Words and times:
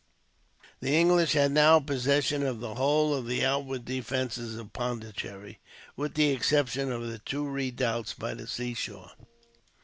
The 0.79 0.89
English 0.97 1.33
had 1.33 1.51
now 1.51 1.79
possession 1.79 2.41
of 2.41 2.59
the 2.59 2.73
whole 2.73 3.13
of 3.13 3.27
the 3.27 3.45
outward 3.45 3.85
defences 3.85 4.55
of 4.55 4.73
Pondicherry, 4.73 5.59
with 5.95 6.15
the 6.15 6.31
exception 6.31 6.91
of 6.91 7.05
the 7.07 7.19
two 7.19 7.45
redoubts 7.47 8.15
by 8.15 8.33
the 8.33 8.47
seashore. 8.47 9.11